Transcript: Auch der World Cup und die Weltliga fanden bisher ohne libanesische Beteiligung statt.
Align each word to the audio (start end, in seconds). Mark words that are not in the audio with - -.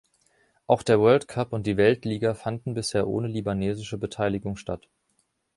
Auch 0.65 0.81
der 0.81 0.99
World 0.99 1.27
Cup 1.27 1.53
und 1.53 1.67
die 1.67 1.77
Weltliga 1.77 2.33
fanden 2.33 2.73
bisher 2.73 3.07
ohne 3.07 3.27
libanesische 3.27 3.99
Beteiligung 3.99 4.55
statt. 4.55 4.87